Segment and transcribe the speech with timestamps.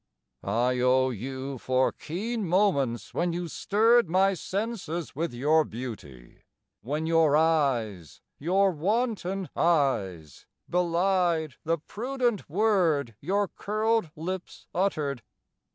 [0.43, 6.41] I owe you for keen moments when you stirred My senses with your beauty,
[6.81, 15.21] when your eyes (Your wanton eyes) belied the prudent word Your curled lips uttered.